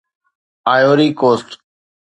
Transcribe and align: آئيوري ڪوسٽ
آئيوري 0.73 1.07
ڪوسٽ 1.19 1.49